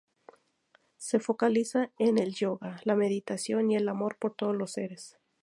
Se 0.97 1.19
focaliza 1.19 1.91
en 1.99 2.17
el 2.17 2.33
yoga, 2.33 2.81
la 2.85 2.95
meditación 2.95 3.69
y 3.69 3.75
el 3.75 3.87
amor 3.87 4.17
por 4.17 4.33
todos 4.33 4.55
los 4.55 4.71
seres. 4.71 5.19